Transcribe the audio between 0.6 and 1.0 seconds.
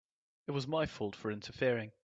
my